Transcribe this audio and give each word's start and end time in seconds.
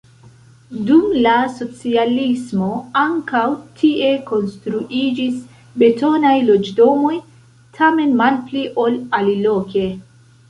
Dum 0.85 1.01
la 1.25 1.33
socialismo 1.57 2.69
ankaŭ 3.01 3.43
tie 3.81 4.09
konstruiĝis 4.31 5.35
betonaj 5.83 6.33
loĝdomoj, 6.47 7.13
tamen 7.81 8.17
malpli, 8.23 8.65
ol 8.85 8.97
aliloke. 9.19 9.85